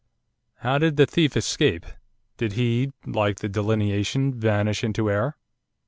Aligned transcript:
How 0.61 0.79
did 0.79 0.97
the 0.97 1.05
thief 1.05 1.37
escape, 1.37 1.85
did 2.37 2.53
he, 2.53 2.91
like 3.05 3.37
the 3.37 3.47
delineation, 3.47 4.33
vanish 4.33 4.83
into 4.83 5.11
air? 5.11 5.37